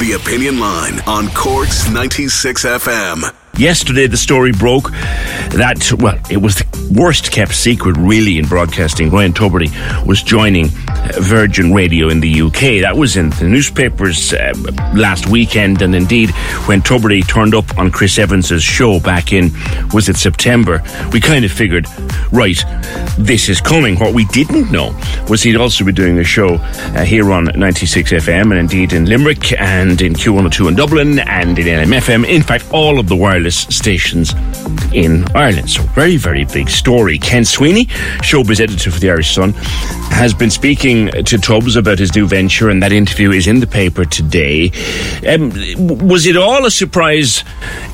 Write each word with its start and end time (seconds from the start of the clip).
The 0.00 0.12
Opinion 0.12 0.58
Line 0.58 0.98
on 1.06 1.28
Corks 1.28 1.90
96 1.90 2.64
FM. 2.64 3.34
Yesterday, 3.58 4.06
the 4.06 4.16
story 4.16 4.50
broke 4.50 4.90
that, 5.50 5.92
well, 5.98 6.18
it 6.30 6.36
was 6.36 6.56
the 6.56 6.94
worst 6.96 7.32
kept 7.32 7.54
secret, 7.54 7.96
really, 7.96 8.38
in 8.38 8.46
broadcasting. 8.46 9.10
Ryan 9.10 9.32
Tubridy 9.32 10.06
was 10.06 10.22
joining 10.22 10.68
Virgin 11.18 11.72
Radio 11.72 12.08
in 12.08 12.20
the 12.20 12.42
UK. 12.42 12.82
That 12.82 12.96
was 12.96 13.16
in 13.16 13.30
the 13.30 13.48
newspapers 13.48 14.32
uh, 14.32 14.52
last 14.94 15.28
weekend, 15.28 15.82
and 15.82 15.94
indeed, 15.94 16.30
when 16.66 16.80
Tubridy 16.80 17.26
turned 17.26 17.54
up 17.54 17.78
on 17.78 17.90
Chris 17.90 18.18
Evans's 18.18 18.62
show 18.62 19.00
back 19.00 19.32
in, 19.32 19.50
was 19.92 20.08
it 20.08 20.16
September, 20.16 20.82
we 21.12 21.20
kind 21.20 21.44
of 21.44 21.50
figured, 21.50 21.86
right, 22.32 22.62
this 23.18 23.48
is 23.48 23.60
coming. 23.60 23.98
What 23.98 24.14
we 24.14 24.24
didn't 24.26 24.70
know 24.70 24.98
was 25.28 25.42
he'd 25.42 25.56
also 25.56 25.84
be 25.84 25.92
doing 25.92 26.18
a 26.18 26.24
show 26.24 26.54
uh, 26.54 27.04
here 27.04 27.32
on 27.32 27.44
96 27.56 28.12
FM, 28.12 28.50
and 28.50 28.54
indeed 28.54 28.92
in 28.92 29.06
Limerick, 29.06 29.52
and 29.60 30.00
in 30.00 30.14
Q102 30.14 30.68
in 30.68 30.74
Dublin, 30.74 31.18
and 31.18 31.58
in 31.58 31.66
LMFM. 31.66 32.28
In 32.28 32.42
fact, 32.42 32.66
all 32.72 32.98
of 32.98 33.08
the 33.08 33.16
wireless 33.16 33.56
stations 33.56 34.32
in 34.92 35.24
Ireland. 35.40 35.70
So, 35.70 35.82
very, 35.94 36.16
very 36.16 36.44
big 36.44 36.68
story. 36.68 37.18
Ken 37.18 37.46
Sweeney, 37.46 37.86
showbiz 38.22 38.60
editor 38.60 38.90
for 38.90 39.00
the 39.00 39.10
Irish 39.10 39.34
Sun, 39.34 39.54
has 40.12 40.34
been 40.34 40.50
speaking 40.50 41.08
to 41.08 41.38
Tubbs 41.38 41.76
about 41.76 41.98
his 41.98 42.14
new 42.14 42.26
venture, 42.26 42.68
and 42.68 42.82
that 42.82 42.92
interview 42.92 43.30
is 43.30 43.46
in 43.46 43.60
the 43.60 43.66
paper 43.66 44.04
today. 44.04 44.70
Um, 45.26 45.50
was 46.08 46.26
it 46.26 46.36
all 46.36 46.66
a 46.66 46.70
surprise, 46.70 47.42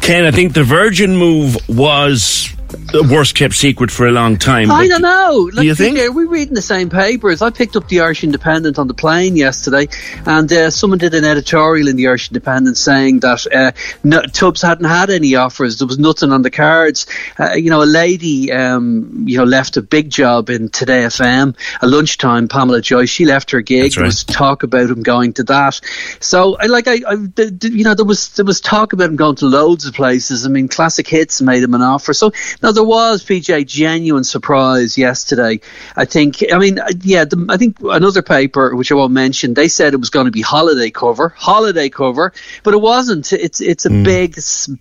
Ken? 0.00 0.24
I 0.24 0.32
think 0.32 0.54
the 0.54 0.64
Virgin 0.64 1.16
move 1.16 1.56
was 1.68 2.55
the 2.76 3.02
worst 3.02 3.34
kept 3.34 3.54
secret 3.54 3.90
for 3.90 4.06
a 4.06 4.12
long 4.12 4.36
time. 4.36 4.70
I 4.70 4.88
don't 4.88 5.02
know. 5.02 5.50
do 5.50 5.64
you 5.64 5.74
think? 5.74 5.98
Are 5.98 6.12
we 6.12 6.24
reading 6.24 6.54
the 6.54 6.62
same 6.62 6.88
papers? 6.90 7.42
I 7.42 7.50
picked 7.50 7.76
up 7.76 7.88
the 7.88 8.00
Irish 8.00 8.24
Independent 8.24 8.78
on 8.78 8.86
the 8.86 8.94
plane 8.94 9.36
yesterday, 9.36 9.88
and 10.24 10.52
uh, 10.52 10.70
someone 10.70 10.98
did 10.98 11.14
an 11.14 11.24
editorial 11.24 11.88
in 11.88 11.96
the 11.96 12.06
Irish 12.06 12.30
Independent 12.30 12.76
saying 12.76 13.20
that 13.20 13.46
uh, 13.52 13.72
no, 14.04 14.22
Tubbs 14.22 14.62
hadn't 14.62 14.84
had 14.84 15.10
any 15.10 15.34
offers. 15.34 15.78
There 15.78 15.86
was 15.86 15.98
nothing 15.98 16.32
on 16.32 16.42
the 16.42 16.50
cards. 16.50 17.06
Uh, 17.38 17.54
you 17.54 17.70
know, 17.70 17.82
a 17.82 17.84
lady, 17.84 18.52
um, 18.52 19.24
you 19.26 19.38
know, 19.38 19.44
left 19.44 19.76
a 19.76 19.82
big 19.82 20.10
job 20.10 20.50
in 20.50 20.68
Today 20.68 21.02
FM 21.02 21.56
at 21.82 21.88
lunchtime. 21.88 22.48
Pamela 22.48 22.80
Joyce, 22.80 23.10
she 23.10 23.24
left 23.24 23.50
her 23.50 23.60
gig. 23.60 23.82
That's 23.82 23.96
There 23.96 24.04
was 24.04 24.24
talk 24.24 24.62
about 24.62 24.90
him 24.90 25.02
going 25.02 25.32
to 25.34 25.44
that. 25.44 25.80
So, 26.20 26.56
I 26.58 26.66
like, 26.66 26.88
I, 26.88 27.00
I 27.06 27.14
you 27.62 27.84
know, 27.84 27.94
there 27.94 28.04
was 28.04 28.30
there 28.30 28.44
was 28.44 28.60
talk 28.60 28.92
about 28.92 29.10
him 29.10 29.16
going 29.16 29.36
to 29.36 29.46
loads 29.46 29.86
of 29.86 29.94
places. 29.94 30.46
I 30.46 30.48
mean, 30.48 30.68
Classic 30.68 31.06
Hits 31.06 31.42
made 31.42 31.62
him 31.62 31.74
an 31.74 31.82
offer. 31.82 32.14
So, 32.14 32.32
no, 32.66 32.72
there 32.72 32.84
was 32.84 33.24
PJ 33.24 33.64
genuine 33.66 34.24
surprise 34.24 34.98
yesterday. 34.98 35.60
I 35.94 36.04
think. 36.04 36.42
I 36.52 36.58
mean, 36.58 36.80
yeah, 37.00 37.24
the, 37.24 37.46
I 37.48 37.56
think 37.56 37.78
another 37.80 38.22
paper 38.22 38.74
which 38.74 38.90
I 38.90 38.96
won't 38.96 39.12
mention. 39.12 39.54
They 39.54 39.68
said 39.68 39.94
it 39.94 39.98
was 40.00 40.10
going 40.10 40.24
to 40.26 40.32
be 40.32 40.40
holiday 40.42 40.90
cover, 40.90 41.28
holiday 41.36 41.88
cover, 41.88 42.32
but 42.64 42.74
it 42.74 42.80
wasn't. 42.80 43.32
It's 43.32 43.60
it's 43.60 43.86
a 43.86 43.90
big 43.90 44.36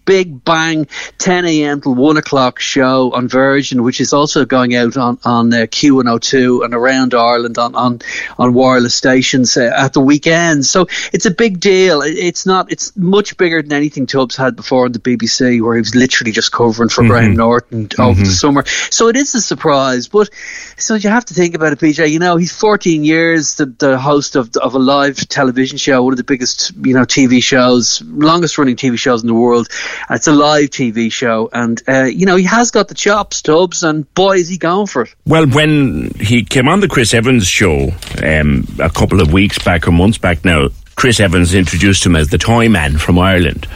big 0.05 0.43
bang, 0.43 0.87
10 1.19 1.45
a.m. 1.45 1.79
till 1.81 1.93
one 1.93 2.17
o'clock 2.17 2.59
show 2.59 3.11
on 3.13 3.27
Virgin, 3.27 3.83
which 3.83 4.01
is 4.01 4.13
also 4.13 4.45
going 4.45 4.75
out 4.75 4.97
on 4.97 5.19
on 5.23 5.53
uh, 5.53 5.57
Q102 5.67 6.65
and 6.65 6.73
around 6.73 7.13
Ireland 7.13 7.57
on 7.59 7.75
on 7.75 7.99
on 8.39 8.53
wireless 8.55 8.95
stations 8.95 9.57
uh, 9.57 9.71
at 9.77 9.93
the 9.93 10.01
weekend. 10.01 10.65
So 10.65 10.87
it's 11.13 11.25
a 11.27 11.31
big 11.31 11.59
deal. 11.59 12.01
It- 12.01 12.15
It's 12.25 12.45
not. 12.47 12.71
It's 12.71 12.95
much 12.97 13.37
bigger 13.37 13.61
than 13.61 13.73
anything 13.73 14.07
Tubbs 14.07 14.35
had 14.35 14.55
before 14.55 14.85
on 14.85 14.91
the 14.93 14.99
BBC, 14.99 15.61
where 15.61 15.75
he 15.75 15.81
was 15.81 15.93
literally 15.93 16.31
just 16.31 16.51
covering 16.51 16.89
for 16.89 17.03
Graham 17.05 17.35
Norton 17.35 17.64
over 17.71 18.19
the 18.19 18.25
summer. 18.25 18.65
So 18.65 19.07
it 19.07 19.15
is 19.15 19.33
a 19.35 19.41
surprise, 19.41 20.07
but 20.07 20.29
so 20.77 20.95
you 20.95 21.09
have 21.09 21.25
to 21.25 21.33
think 21.33 21.55
about 21.55 21.73
it, 21.73 21.79
PJ. 21.79 22.11
You 22.11 22.19
know, 22.19 22.37
he's 22.37 22.55
14 22.57 23.03
years 23.03 23.55
the, 23.55 23.65
the 23.65 23.97
host 23.97 24.35
of 24.35 24.55
of 24.57 24.75
a 24.75 24.79
live 24.79 25.17
television 25.27 25.77
show, 25.77 26.03
one 26.03 26.13
of 26.13 26.17
the 26.17 26.23
biggest 26.23 26.71
you 26.83 26.93
know 26.93 27.03
TV 27.03 27.41
shows, 27.41 28.01
longest 28.01 28.57
running 28.57 28.75
TV 28.75 28.97
shows 28.97 29.21
in 29.21 29.27
the 29.27 29.33
world. 29.33 29.67
It's 30.09 30.27
a 30.27 30.33
live 30.33 30.69
TV 30.69 31.11
show, 31.11 31.49
and 31.51 31.81
uh, 31.87 32.03
you 32.03 32.25
know 32.25 32.35
he 32.35 32.45
has 32.45 32.71
got 32.71 32.87
the 32.87 32.95
chops, 32.95 33.41
Tubbs, 33.41 33.83
and 33.83 34.11
boy 34.13 34.37
is 34.37 34.49
he 34.49 34.57
going 34.57 34.87
for 34.87 35.03
it. 35.03 35.15
Well, 35.25 35.47
when 35.47 36.11
he 36.19 36.43
came 36.43 36.67
on 36.67 36.79
the 36.79 36.87
Chris 36.87 37.13
Evans 37.13 37.47
show 37.47 37.91
um, 38.23 38.67
a 38.79 38.89
couple 38.89 39.21
of 39.21 39.33
weeks 39.33 39.59
back 39.59 39.87
or 39.87 39.91
months 39.91 40.17
back 40.17 40.45
now, 40.45 40.69
Chris 40.95 41.19
Evans 41.19 41.53
introduced 41.53 42.05
him 42.05 42.15
as 42.15 42.29
the 42.29 42.37
toy 42.37 42.69
man 42.69 42.97
from 42.97 43.19
Ireland. 43.19 43.67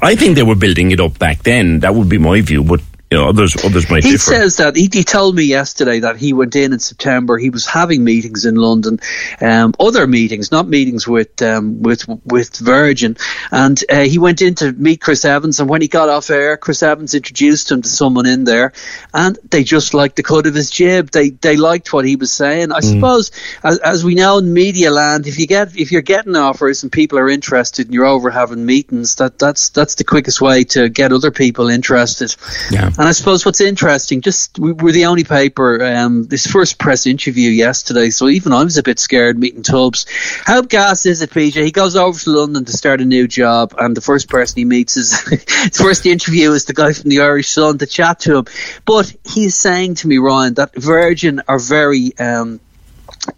I 0.00 0.16
think 0.16 0.36
they 0.36 0.42
were 0.42 0.54
building 0.54 0.90
it 0.90 1.00
up 1.00 1.18
back 1.18 1.42
then. 1.42 1.80
That 1.80 1.94
would 1.94 2.08
be 2.08 2.18
my 2.18 2.40
view, 2.40 2.64
but 2.64 2.80
you 3.10 3.18
know, 3.18 3.28
others 3.28 3.56
others 3.64 3.88
might 3.88 4.02
He 4.02 4.12
differ. 4.12 4.32
says 4.32 4.56
that 4.56 4.74
he, 4.74 4.88
he 4.92 5.04
told 5.04 5.36
me 5.36 5.44
yesterday 5.44 6.00
that 6.00 6.16
he 6.16 6.32
went 6.32 6.56
in 6.56 6.72
in 6.72 6.80
September. 6.80 7.38
He 7.38 7.50
was 7.50 7.64
having 7.64 8.02
meetings 8.02 8.44
in 8.44 8.56
London, 8.56 8.98
um, 9.40 9.74
other 9.78 10.08
meetings, 10.08 10.50
not 10.50 10.66
meetings 10.66 11.06
with 11.06 11.40
um, 11.40 11.82
with 11.82 12.04
with 12.24 12.56
Virgin, 12.56 13.16
and 13.52 13.80
uh, 13.88 14.00
he 14.00 14.18
went 14.18 14.42
in 14.42 14.56
to 14.56 14.72
meet 14.72 15.00
Chris 15.00 15.24
Evans. 15.24 15.60
And 15.60 15.68
when 15.68 15.82
he 15.82 15.88
got 15.88 16.08
off 16.08 16.30
air, 16.30 16.56
Chris 16.56 16.82
Evans 16.82 17.14
introduced 17.14 17.70
him 17.70 17.82
to 17.82 17.88
someone 17.88 18.26
in 18.26 18.42
there, 18.42 18.72
and 19.14 19.38
they 19.50 19.62
just 19.62 19.94
liked 19.94 20.16
the 20.16 20.24
cut 20.24 20.46
of 20.46 20.54
his 20.54 20.68
jib. 20.68 21.10
They 21.10 21.30
they 21.30 21.56
liked 21.56 21.92
what 21.92 22.04
he 22.04 22.16
was 22.16 22.32
saying. 22.32 22.72
I 22.72 22.80
suppose, 22.80 23.30
as, 23.62 23.78
as 23.78 24.04
we 24.04 24.16
know 24.16 24.38
in 24.38 24.52
media 24.52 24.90
land, 24.90 25.28
if 25.28 25.38
you 25.38 25.46
get 25.46 25.76
if 25.76 25.92
you're 25.92 26.02
getting 26.02 26.34
offers 26.34 26.82
and 26.82 26.90
people 26.90 27.20
are 27.20 27.28
interested, 27.28 27.86
and 27.86 27.94
you're 27.94 28.04
over 28.04 28.30
having 28.30 28.66
meetings, 28.66 29.14
that 29.16 29.38
that's 29.38 29.68
that's 29.68 29.94
the 29.94 30.04
quickest 30.04 30.40
way 30.40 30.64
to 30.64 30.88
get 30.88 31.12
other 31.12 31.30
people 31.30 31.68
interested. 31.68 32.34
Yeah. 32.72 32.90
And 32.98 33.06
I 33.06 33.12
suppose 33.12 33.44
what's 33.44 33.60
interesting, 33.60 34.22
just 34.22 34.58
we 34.58 34.72
were 34.72 34.90
the 34.90 35.04
only 35.04 35.24
paper, 35.24 35.84
um, 35.84 36.24
this 36.24 36.46
first 36.46 36.78
press 36.78 37.06
interview 37.06 37.50
yesterday, 37.50 38.08
so 38.08 38.28
even 38.28 38.54
I 38.54 38.64
was 38.64 38.78
a 38.78 38.82
bit 38.82 38.98
scared 38.98 39.38
meeting 39.38 39.62
Tubbs. 39.62 40.06
How 40.46 40.62
gas 40.62 41.04
is 41.04 41.20
it, 41.20 41.28
PJ? 41.28 41.62
He 41.62 41.72
goes 41.72 41.94
over 41.94 42.18
to 42.18 42.30
London 42.30 42.64
to 42.64 42.72
start 42.72 43.02
a 43.02 43.04
new 43.04 43.28
job, 43.28 43.74
and 43.78 43.94
the 43.94 44.00
first 44.00 44.30
person 44.30 44.56
he 44.56 44.64
meets 44.64 44.96
is, 44.96 45.20
his 45.28 45.76
first 45.76 46.06
interview 46.06 46.52
is 46.52 46.64
the 46.64 46.72
guy 46.72 46.94
from 46.94 47.10
the 47.10 47.20
Irish 47.20 47.50
Sun 47.50 47.76
to 47.78 47.86
chat 47.86 48.20
to 48.20 48.38
him. 48.38 48.46
But 48.86 49.14
he's 49.24 49.56
saying 49.56 49.96
to 49.96 50.08
me, 50.08 50.16
Ryan, 50.16 50.54
that 50.54 50.74
Virgin 50.74 51.42
are 51.48 51.58
very, 51.58 52.16
um, 52.18 52.60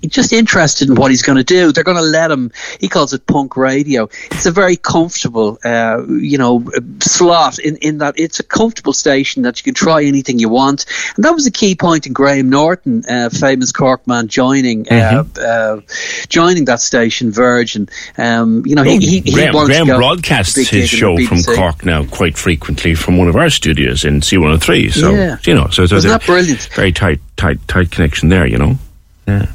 just 0.07 0.33
interested 0.33 0.89
in 0.89 0.95
what 0.95 1.11
he's 1.11 1.23
going 1.23 1.39
to 1.39 1.45
do. 1.45 1.73
They're 1.73 1.85
going 1.85 1.97
to 1.97 2.03
let 2.03 2.31
him. 2.31 2.53
He 2.81 2.89
calls 2.89 3.13
it 3.13 3.27
punk 3.27 3.57
radio. 3.57 4.09
It's 4.31 4.47
a 4.47 4.51
very 4.51 4.77
comfortable, 4.77 5.59
uh, 5.65 6.05
you 6.09 6.39
know, 6.39 6.65
slot 7.01 7.59
in, 7.59 7.77
in 7.77 7.99
that 7.99 8.15
it's 8.19 8.41
a 8.41 8.43
comfortable 8.45 8.93
station 8.93 9.43
that 9.43 9.59
you 9.59 9.65
can 9.65 9.75
try 9.75 10.05
anything 10.05 10.39
you 10.39 10.49
want. 10.49 10.87
And 11.17 11.25
that 11.25 11.33
was 11.33 11.47
a 11.47 11.51
key 11.51 11.75
point 11.75 12.07
in 12.07 12.13
Graham 12.13 12.49
Norton, 12.51 13.05
uh, 13.09 13.31
famous 13.31 13.73
Cork 13.73 14.07
man, 14.07 14.29
joining 14.29 14.87
uh, 14.91 15.25
uh, 15.41 15.81
joining 16.29 16.65
that 16.67 16.81
station, 16.81 17.31
Virgin. 17.33 17.89
Um, 18.17 18.65
you 18.67 18.75
know, 18.75 18.83
he, 18.83 18.99
he, 18.99 19.21
he 19.21 19.33
Graham, 19.33 19.55
wants 19.55 19.77
to 19.77 19.85
Graham 19.85 19.99
broadcasts 19.99 20.55
his 20.57 20.71
gig 20.71 20.75
in 20.75 20.81
the 20.83 20.87
show 20.89 21.17
from 21.27 21.43
Cork 21.43 21.85
now 21.85 22.05
quite 22.05 22.37
frequently 22.37 22.95
from 22.95 23.17
one 23.19 23.29
of 23.29 23.37
our 23.37 23.51
studios 23.51 24.05
in 24.05 24.21
C103. 24.21 24.93
So 24.93 25.11
Yeah. 25.13 25.37
you 25.45 25.55
know, 25.55 25.69
so 25.69 25.83
there's 25.87 26.05
Wasn't 26.05 26.23
a 26.23 26.27
brilliant? 26.27 26.69
very 26.75 26.93
tight, 26.93 27.21
tight, 27.37 27.59
tight 27.69 27.91
connection 27.91 28.29
there. 28.29 28.47
You 28.47 28.59
know. 28.59 28.79
Yeah. 29.27 29.47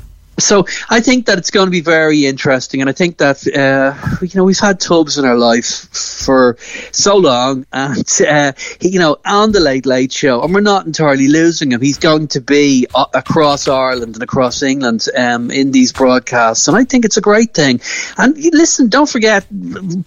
So 0.44 0.66
I 0.90 1.00
think 1.00 1.28
that 1.28 1.38
it's 1.38 1.52
going 1.52 1.68
to 1.68 1.72
be 1.72 1.82
very 1.82 2.26
interesting, 2.26 2.82
and 2.82 2.90
I 2.90 2.94
think 2.94 3.18
that 3.18 3.48
uh, 3.48 4.18
you 4.22 4.32
know 4.36 4.44
we've 4.44 4.60
had 4.60 4.80
Tubbs 4.80 5.18
in 5.18 5.26
our 5.26 5.38
life 5.38 5.88
for 5.94 6.58
so 6.92 7.18
long, 7.18 7.66
and 7.72 8.22
uh, 8.28 8.52
he, 8.80 8.90
you 8.90 9.00
know 9.00 9.18
on 9.26 9.52
the 9.54 9.62
Late 9.62 9.86
Late 9.86 10.12
Show, 10.12 10.42
and 10.42 10.54
we're 10.54 10.62
not 10.62 10.86
entirely 10.86 11.28
losing 11.28 11.72
him. 11.72 11.82
He's 11.82 11.98
going 11.98 12.28
to 12.30 12.42
be 12.42 12.88
uh, 12.94 13.06
across 13.14 13.68
Ireland 13.68 14.16
and 14.16 14.24
across 14.24 14.62
England 14.62 15.08
um, 15.16 15.50
in 15.50 15.72
these 15.72 15.94
broadcasts, 15.94 16.68
and 16.68 16.76
I 16.76 16.84
think 16.84 17.06
it's 17.06 17.18
a 17.18 17.22
great 17.22 17.54
thing. 17.54 17.80
And 18.18 18.38
listen, 18.38 18.90
don't 18.90 19.10
forget 19.10 19.48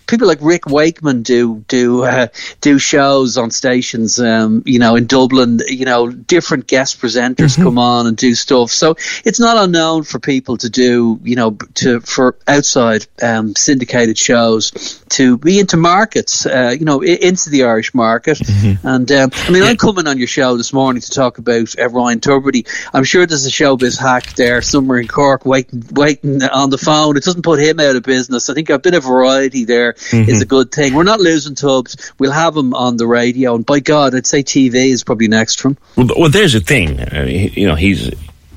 people 0.07 0.29
like 0.29 0.39
Rick 0.43 0.67
Wakeman 0.67 1.23
do 1.23 1.65
do 1.67 2.05
uh, 2.05 2.29
do 2.61 2.79
shows 2.79 3.39
on 3.39 3.51
stations, 3.51 4.21
um, 4.21 4.63
you 4.67 4.79
know, 4.79 4.97
in 4.97 5.07
Dublin. 5.07 5.61
You 5.67 5.87
know, 5.87 6.11
different 6.11 6.67
guest 6.67 7.01
presenters 7.01 7.57
come 7.57 7.79
on 7.79 8.07
and 8.07 8.17
do 8.17 8.35
stuff. 8.35 8.71
So 8.71 8.97
it's 9.25 9.41
not 9.41 9.57
unknown 9.57 10.03
for 10.03 10.19
people 10.27 10.57
to 10.59 10.69
do, 10.69 11.21
you 11.23 11.37
know, 11.37 11.53
to 11.75 12.01
for 12.01 12.37
outside 12.47 13.07
um, 13.23 13.55
syndicated 13.55 14.19
shows 14.19 15.03
to 15.11 15.39
be 15.39 15.61
into 15.61 15.77
markets, 15.77 16.45
uh, 16.45 16.75
you 16.79 16.85
know, 16.85 17.01
into 17.03 17.49
the 17.49 17.65
Irish 17.65 17.95
market. 17.95 18.39
Mm-hmm. 18.39 18.87
And 18.87 19.13
um, 19.13 19.31
I 19.33 19.51
mean, 19.51 19.63
yeah. 19.63 19.69
I'm 19.69 19.77
coming 19.77 20.09
on 20.09 20.19
your 20.19 20.27
show 20.27 20.57
this 20.57 20.73
morning 20.73 21.01
to 21.01 21.11
talk 21.11 21.39
about 21.39 21.79
uh, 21.79 21.89
Ryan 21.89 22.21
Tubridy. 22.21 22.67
I'm 22.93 23.05
sure 23.05 23.25
there's 23.25 23.47
a 23.47 23.51
showbiz 23.51 23.99
hack 23.99 24.35
there 24.35 24.61
somewhere 24.61 24.99
in 24.99 25.07
Cork 25.07 25.47
waiting, 25.47 25.85
waiting 25.93 26.43
on 26.43 26.71
the 26.71 26.79
phone. 26.79 27.17
It 27.17 27.23
doesn't 27.23 27.43
put 27.43 27.61
him 27.61 27.79
out 27.79 27.95
of 27.95 28.03
business. 28.03 28.51
I 28.51 28.55
think 28.55 28.69
a 28.69 28.79
bit 28.81 28.95
of 28.95 29.05
variety 29.05 29.65
there 29.65 29.93
mm-hmm. 29.93 30.29
is 30.29 30.43
a 30.43 30.47
good 30.47 30.73
thing. 30.73 30.95
We're 30.95 31.05
not 31.05 31.21
losing 31.21 31.55
Tubbs. 31.55 32.13
We'll 32.19 32.33
have 32.33 32.57
him 32.57 32.75
on 32.75 32.97
the 32.97 33.07
radio, 33.07 33.55
and 33.55 33.65
by 33.65 33.79
God, 33.81 34.15
I'd 34.15 34.27
say 34.27 34.43
TV 34.43 34.91
is 34.91 35.05
probably 35.05 35.29
next 35.29 35.61
for 35.61 35.69
him. 35.69 35.79
Well, 35.97 36.09
well 36.19 36.31
there's 36.31 36.57
a 36.57 36.61
thing. 36.61 36.99
Uh, 37.01 37.23
you 37.27 37.69
know, 37.69 37.77
he's 37.77 38.11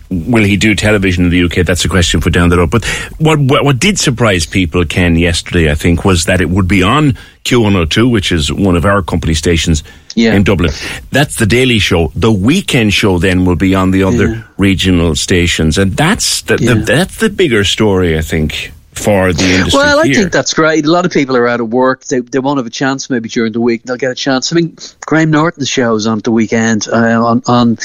will 0.10 0.44
he 0.44 0.58
do 0.58 0.76
television 0.76 1.26
in 1.26 1.30
the 1.30 1.44
UK? 1.44 1.66
That's 1.66 1.86
a 1.86 1.90
question 1.90 2.22
for 2.22 2.30
down 2.30 2.50
the 2.50 2.58
road. 2.58 2.72
But 2.72 2.86
what, 3.18 3.40
what, 3.40 3.64
what 3.64 3.80
did 3.80 4.00
surprise 4.00 4.46
people, 4.46 4.84
Ken, 4.86 5.16
yesterday, 5.16 5.72
I 5.72 5.76
think, 5.76 6.04
was 6.04 6.26
that 6.26 6.42
it 6.42 6.50
would 6.50 6.68
be 6.68 6.82
on 6.84 7.14
Q102, 7.46 8.12
which 8.12 8.32
is 8.32 8.52
one 8.52 8.76
of 8.76 8.86
our 8.86 9.02
company 9.02 9.34
stations 9.34 9.84
yeah. 10.16 10.34
in 10.34 10.44
Dublin. 10.44 10.72
That's 11.12 11.36
the 11.36 11.46
daily 11.46 11.80
show. 11.80 12.12
The 12.16 12.32
weekend 12.32 12.94
show 12.94 13.20
then 13.20 13.46
will 13.46 13.56
be 13.56 13.76
on 13.76 13.92
the 13.92 14.04
other 14.04 14.30
yeah. 14.30 14.44
regional 14.58 15.16
stations, 15.16 15.78
and 15.78 15.94
that's 15.94 16.42
the, 16.44 16.58
yeah. 16.60 16.74
the, 16.74 16.80
that's 16.82 17.18
the 17.18 17.30
bigger 17.30 17.64
story, 17.64 18.18
I 18.18 18.22
think 18.22 18.72
for 19.00 19.34
the 19.34 19.44
industry. 19.44 19.78
Well, 19.78 20.04
here. 20.04 20.14
I 20.14 20.16
think 20.16 20.32
that's 20.32 20.54
great. 20.54 20.86
A 20.86 20.92
lot 20.92 21.06
of 21.06 21.12
people 21.12 21.36
are 21.38 21.48
out 21.48 21.62
of 21.62 21.72
work. 21.72 22.04
They, 22.06 22.20
they 22.20 22.40
won't 22.40 22.58
have 22.58 22.66
a 22.66 22.72
chance 22.72 23.10
maybe 23.10 23.30
during 23.30 23.54
the 23.54 23.62
week. 23.62 23.84
They'll 23.84 23.98
get 23.98 24.12
a 24.12 24.16
chance. 24.16 24.52
I 24.52 24.56
mean, 24.56 24.78
Graham 25.06 25.32
Norton's 25.32 25.70
shows 25.70 26.08
on 26.08 26.20
the 26.20 26.32
weekend 26.32 26.88
uh, 26.88 27.26
on, 27.26 27.42
on, 27.48 27.78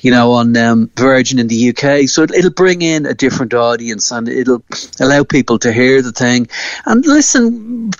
you 0.00 0.10
know, 0.10 0.32
on 0.32 0.56
um, 0.56 0.90
Virgin 0.96 1.38
in 1.38 1.48
the 1.48 1.70
UK. 1.70 2.08
So 2.08 2.22
it'll 2.22 2.50
bring 2.50 2.82
in 2.82 3.06
a 3.06 3.14
different 3.14 3.54
audience 3.54 4.10
and 4.10 4.28
it'll 4.28 4.64
allow 5.00 5.24
people 5.24 5.58
to 5.60 5.72
hear 5.72 6.02
the 6.02 6.12
thing. 6.12 6.48
And 6.86 7.04
listen, 7.06 7.90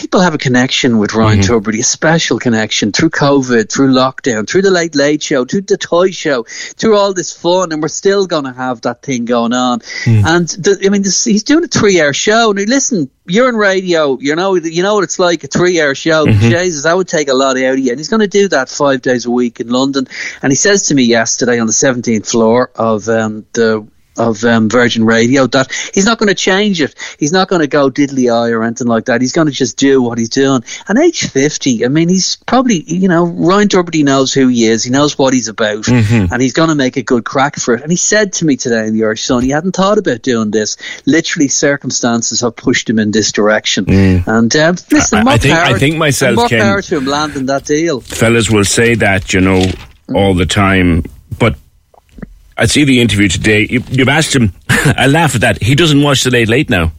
people 0.00 0.20
have 0.20 0.32
a 0.32 0.38
connection 0.38 0.96
with 0.96 1.12
Ryan 1.12 1.40
mm-hmm. 1.40 1.52
Tubridy, 1.52 1.80
a 1.80 1.82
special 1.82 2.38
connection 2.38 2.90
through 2.90 3.10
COVID, 3.10 3.70
through 3.70 3.92
lockdown, 3.92 4.48
through 4.48 4.62
the 4.62 4.70
Late 4.70 4.94
Late 4.94 5.22
Show, 5.22 5.44
through 5.44 5.60
the 5.62 5.76
Toy 5.76 6.10
Show, 6.10 6.44
through 6.44 6.96
all 6.96 7.12
this 7.12 7.36
fun, 7.36 7.70
and 7.70 7.82
we're 7.82 7.88
still 7.88 8.26
going 8.26 8.44
to 8.44 8.52
have 8.52 8.80
that 8.82 9.02
thing 9.02 9.26
going 9.26 9.52
on. 9.52 9.80
Mm. 9.80 10.24
And 10.24 10.48
the, 10.48 10.80
I 10.86 10.88
mean, 10.88 11.02
this, 11.02 11.22
he's 11.22 11.42
doing 11.42 11.64
a 11.64 11.68
three-hour 11.68 12.14
show. 12.14 12.52
Now, 12.52 12.62
listen, 12.62 13.10
you're 13.26 13.50
in 13.50 13.56
radio, 13.56 14.18
you 14.18 14.36
know, 14.36 14.54
you 14.54 14.82
know 14.82 14.94
what 14.94 15.04
it's 15.04 15.18
like—a 15.18 15.48
three-hour 15.48 15.94
show. 15.94 16.24
Mm-hmm. 16.24 16.48
Jesus, 16.48 16.84
that 16.84 16.96
would 16.96 17.08
take 17.08 17.28
a 17.28 17.34
lot 17.34 17.58
out 17.58 17.74
of 17.74 17.78
you. 17.78 17.90
And 17.90 18.00
he's 18.00 18.08
going 18.08 18.20
to 18.20 18.26
do 18.26 18.48
that 18.48 18.70
five 18.70 19.02
days 19.02 19.26
a 19.26 19.30
week 19.30 19.60
in 19.60 19.68
London. 19.68 20.08
And 20.42 20.50
he 20.50 20.56
says 20.56 20.84
to 20.84 20.94
me 20.94 21.02
yesterday 21.02 21.60
on 21.60 21.66
the 21.66 21.74
17th 21.74 22.30
floor 22.30 22.70
of 22.74 23.06
um, 23.10 23.44
the 23.52 23.86
of 24.20 24.44
um, 24.44 24.68
Virgin 24.68 25.04
Radio 25.04 25.46
that 25.48 25.72
he's 25.94 26.04
not 26.04 26.18
going 26.18 26.28
to 26.28 26.34
change 26.34 26.80
it. 26.80 26.94
He's 27.18 27.32
not 27.32 27.48
going 27.48 27.60
to 27.60 27.66
go 27.66 27.90
diddly 27.90 28.32
eye 28.32 28.50
or 28.50 28.62
anything 28.62 28.86
like 28.86 29.06
that. 29.06 29.20
He's 29.20 29.32
going 29.32 29.46
to 29.46 29.52
just 29.52 29.76
do 29.76 30.02
what 30.02 30.18
he's 30.18 30.28
doing. 30.28 30.62
And 30.86 30.98
age 30.98 31.28
50, 31.30 31.84
I 31.84 31.88
mean, 31.88 32.08
he's 32.08 32.36
probably, 32.36 32.82
you 32.82 33.08
know, 33.08 33.24
Ryan 33.24 33.68
Tubridy 33.68 34.04
knows 34.04 34.32
who 34.32 34.48
he 34.48 34.66
is. 34.66 34.84
He 34.84 34.90
knows 34.90 35.18
what 35.18 35.32
he's 35.32 35.48
about. 35.48 35.84
Mm-hmm. 35.84 36.32
And 36.32 36.42
he's 36.42 36.52
going 36.52 36.68
to 36.68 36.74
make 36.74 36.96
a 36.96 37.02
good 37.02 37.24
crack 37.24 37.56
for 37.56 37.74
it. 37.74 37.82
And 37.82 37.90
he 37.90 37.96
said 37.96 38.34
to 38.34 38.44
me 38.44 38.56
today 38.56 38.86
in 38.86 38.94
the 38.94 39.04
Irish 39.04 39.24
Sun, 39.24 39.42
he 39.42 39.50
hadn't 39.50 39.74
thought 39.74 39.98
about 39.98 40.22
doing 40.22 40.50
this. 40.50 40.76
Literally, 41.06 41.48
circumstances 41.48 42.40
have 42.42 42.56
pushed 42.56 42.88
him 42.88 42.98
in 42.98 43.10
this 43.10 43.32
direction. 43.32 43.86
Mm. 43.86 44.26
And 44.26 44.56
um, 44.56 44.76
listen, 44.90 45.26
I, 45.26 45.32
I 45.32 45.38
think, 45.38 45.54
I 45.54 45.78
think 45.78 45.96
myself, 45.96 46.36
more 46.36 46.48
Ken, 46.48 46.60
power 46.60 46.82
to 46.82 46.98
him 46.98 47.06
landing 47.06 47.46
that 47.46 47.64
deal. 47.64 48.00
Fellas 48.00 48.50
will 48.50 48.64
say 48.64 48.94
that, 48.96 49.32
you 49.32 49.40
know, 49.40 49.64
all 50.14 50.34
the 50.34 50.46
time. 50.46 51.04
I 52.60 52.66
see 52.66 52.84
the 52.84 53.00
interview 53.00 53.26
today. 53.26 53.66
You, 53.70 53.80
have 54.00 54.08
asked 54.10 54.36
him. 54.36 54.52
I 54.68 55.06
laugh 55.06 55.34
at 55.34 55.40
that. 55.40 55.62
He 55.62 55.74
doesn't 55.74 56.02
watch 56.02 56.24
the 56.24 56.30
late 56.30 56.48
late 56.48 56.68
now. 56.68 56.92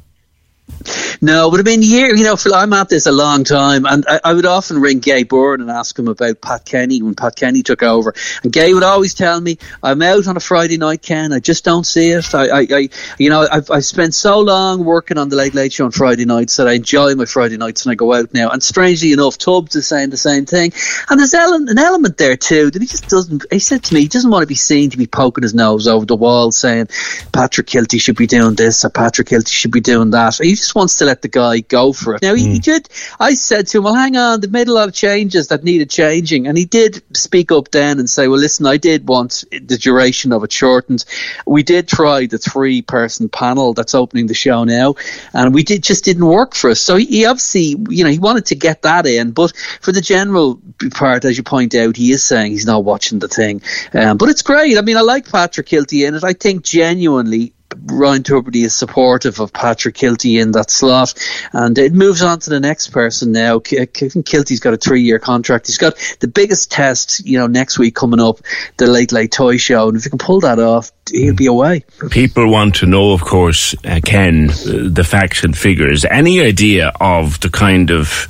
No, 1.24 1.52
but 1.52 1.60
I 1.60 1.64
mean, 1.64 1.84
year, 1.84 2.16
you 2.16 2.24
know, 2.24 2.36
I'm 2.52 2.74
at 2.74 2.90
this 2.90 3.06
a 3.06 3.12
long 3.12 3.44
time, 3.44 3.86
and 3.86 4.04
I, 4.08 4.20
I, 4.24 4.34
would 4.34 4.48
often 4.48 4.82
ring 4.82 4.98
Gay 4.98 5.22
Byrne 5.22 5.62
and 5.62 5.70
ask 5.70 5.98
him 5.98 6.08
about 6.08 6.42
Pat 6.42 6.66
Kenny 6.66 7.04
when 7.04 7.14
Pat 7.14 7.36
Kenny 7.36 7.62
took 7.62 7.84
over. 7.84 8.16
And 8.42 8.52
Gay 8.52 8.74
would 8.74 8.82
always 8.82 9.14
tell 9.14 9.40
me, 9.40 9.60
I'm 9.84 10.02
out 10.02 10.26
on 10.28 10.36
a 10.36 10.40
Friday 10.40 10.78
night, 10.78 11.04
Ken. 11.04 11.32
I 11.32 11.40
just 11.40 11.64
don't 11.64 11.84
see 11.84 12.10
it. 12.10 12.34
I, 12.34 12.48
I, 12.48 12.68
I 12.72 12.90
you 13.20 13.30
know, 13.30 13.48
I've, 13.52 13.70
I've 13.70 13.86
spent 13.86 14.16
so 14.16 14.40
long 14.40 14.84
working 14.84 15.20
on 15.20 15.30
the 15.30 15.36
Late 15.36 15.54
Late 15.54 15.74
Show 15.74 15.86
on 15.86 15.92
Friday 15.92 16.26
nights 16.26 16.58
that 16.58 16.68
I 16.68 16.74
enjoy 16.74 17.14
my 17.14 17.26
Friday 17.26 17.58
nights 17.58 17.86
and 17.86 17.92
I 17.92 17.96
go 17.96 18.14
out 18.16 18.34
now. 18.34 18.50
And 18.50 18.64
strangely 18.64 19.14
enough, 19.14 19.38
Tubbs 19.38 19.76
is 19.76 19.86
saying 19.86 20.10
the 20.10 20.18
same 20.18 20.48
thing. 20.48 20.74
And 21.08 21.20
there's 21.20 21.36
an 21.36 21.78
element 21.78 22.18
there 22.18 22.36
too 22.36 22.72
that 22.72 22.82
he 22.82 22.88
just 22.88 23.10
doesn't, 23.10 23.46
he 23.52 23.60
said 23.60 23.84
to 23.84 23.94
me, 23.94 24.02
he 24.02 24.08
doesn't 24.08 24.32
want 24.32 24.42
to 24.42 24.48
be 24.48 24.56
seen 24.56 24.90
to 24.90 24.98
be 24.98 25.06
poking 25.06 25.44
his 25.44 25.54
nose 25.54 25.88
over 25.88 26.08
the 26.08 26.16
wall 26.16 26.52
saying, 26.52 26.88
Patrick 27.32 27.68
Kielty 27.68 28.02
should 28.02 28.18
be 28.18 28.26
doing 28.26 28.56
this 28.56 28.84
or 28.84 28.90
Patrick 28.90 29.28
Kielty 29.28 29.52
should 29.52 29.72
be 29.72 29.82
doing 29.82 30.10
that. 30.10 30.40
He 30.42 30.56
just 30.62 30.76
wants 30.76 30.98
to 30.98 31.06
let 31.06 31.22
the 31.22 31.28
guy 31.28 31.60
go 31.60 31.94
for 31.94 32.16
it. 32.16 32.22
Now 32.22 32.34
he, 32.34 32.46
mm. 32.46 32.54
he, 32.54 32.60
did. 32.60 32.88
I 33.20 33.34
said 33.34 33.68
to 33.68 33.80
him, 33.80 33.84
"Well, 33.84 33.96
hang 33.96 34.16
on. 34.18 34.42
They've 34.42 34.52
made 34.52 34.68
a 34.68 34.74
lot 34.74 34.88
of 34.88 34.94
changes 34.94 35.48
that 35.48 35.64
needed 35.64 35.90
changing," 35.90 36.48
and 36.48 36.58
he 36.58 36.66
did 36.66 37.04
speak 37.16 37.52
up 37.52 37.70
then 37.72 38.00
and 38.00 38.10
say, 38.10 38.28
"Well, 38.28 38.40
listen, 38.40 38.66
I 38.66 38.78
did 38.78 39.08
want 39.08 39.44
the 39.52 39.78
duration 39.78 40.32
of 40.34 40.44
it 40.44 40.52
shortened. 40.52 41.06
We 41.46 41.64
did 41.64 41.88
try 41.88 42.26
the 42.26 42.38
three-person 42.38 43.30
panel 43.30 43.74
that's 43.74 43.96
opening 43.96 44.28
the 44.28 44.34
show 44.34 44.64
now, 44.64 44.96
and 45.34 45.54
we 45.54 45.64
did 45.64 45.84
just 45.84 46.06
didn't 46.06 46.26
work 46.26 46.56
for 46.56 46.70
us. 46.70 46.80
So 46.80 46.96
he, 46.96 47.06
he 47.06 47.26
obviously, 47.26 47.76
you 47.90 48.04
know, 48.04 48.10
he 48.10 48.20
wanted 48.20 48.48
to 48.48 48.56
get 48.56 48.84
that 48.84 49.06
in, 49.06 49.32
but 49.32 49.54
for 49.82 49.92
the 49.92 50.02
general 50.02 50.62
part, 50.92 51.26
as 51.26 51.38
you 51.38 51.44
point 51.44 51.76
out, 51.76 51.96
he 51.96 52.12
is 52.12 52.24
saying 52.24 52.52
he's 52.52 52.66
not 52.66 52.84
watching 52.84 53.20
the 53.20 53.28
thing. 53.28 53.62
Um, 53.94 54.18
but 54.18 54.30
it's 54.30 54.42
great. 54.42 54.78
I 54.78 54.82
mean, 54.82 54.98
I 54.98 55.02
like 55.02 55.30
Patrick 55.30 55.68
Kielty 55.68 56.08
in 56.08 56.16
it. 56.16 56.24
I 56.24 56.34
think 56.34 56.64
genuinely 56.64 57.54
Ryan 57.86 58.24
Tubridy 58.24 58.64
is 58.66 58.76
supportive 58.76 59.40
of 59.40 59.54
Patrick 59.54 59.96
Kielty 59.96 60.42
in 60.42 60.52
that 60.52 60.70
slot, 60.70 61.14
and 61.54 61.78
it 61.78 61.94
moves 61.94 62.22
on 62.22 62.40
to 62.40 62.50
the 62.50 62.60
next 62.60 62.90
person 62.90 63.32
now. 63.32 63.60
Kielty's 63.60 64.60
got 64.60 64.74
a 64.74 64.78
three-year 64.78 65.20
contract. 65.20 65.68
He's 65.68 65.78
got 65.78 65.96
the 66.20 66.28
biggest 66.28 66.72
test, 66.72 67.26
you 67.26 67.38
know, 67.38 67.48
next 67.48 67.80
week 67.80 67.96
coming 67.96 68.20
up, 68.20 68.40
the 68.78 68.88
Late 68.88 69.12
Late 69.12 69.32
Toy 69.32 69.58
Show, 69.58 69.88
and 69.88 69.98
if 69.98 70.04
he 70.04 70.10
can 70.10 70.20
pull 70.20 70.42
that 70.42 70.60
off, 70.60 70.92
he'll 71.10 71.36
be 71.36 71.48
away. 71.48 71.84
People 72.10 72.50
want 72.50 72.76
to 72.76 72.86
know, 72.86 73.12
of 73.14 73.22
course, 73.22 73.76
uh, 73.86 74.00
Ken, 74.04 74.50
uh, 74.50 74.90
the 74.90 75.04
facts 75.04 75.44
and 75.44 75.58
figures. 75.58 76.06
Any 76.06 76.42
idea 76.42 76.92
of 77.00 77.40
the 77.40 77.50
kind 77.50 77.92
of 77.92 78.28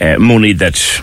uh, 0.00 0.18
money 0.18 0.52
that 0.54 1.02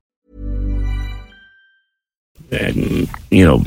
Um, 2.51 3.07
you 3.29 3.45
know, 3.45 3.63